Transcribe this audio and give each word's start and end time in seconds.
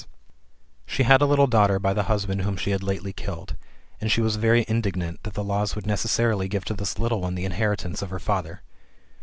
1 0.01 0.07
86 0.07 0.07
THB 0.07 0.07
KKTAIfORPHOSIS, 0.07 0.87
OR 0.93 0.95
She 0.95 1.03
had 1.03 1.21
a 1.21 1.25
little 1.27 1.45
daughter 1.45 1.77
by 1.77 1.93
the 1.93 2.03
husband 2.05 2.41
whom 2.41 2.57
she 2.57 2.71
had 2.71 2.81
Utely 2.81 3.13
killed; 3.15 3.55
and 4.01 4.11
she 4.11 4.19
was 4.21 4.35
very 4.37 4.65
indignant 4.67 5.21
that 5.21 5.35
the 5.35 5.43
laws 5.43 5.75
would 5.75 5.85
necessarily 5.85 6.47
give 6.47 6.65
to 6.65 6.73
this 6.73 6.97
little 6.97 7.21
one 7.21 7.35
the 7.35 7.45
inheritance 7.45 8.01
of 8.01 8.09
her 8.09 8.17
father. 8.17 8.63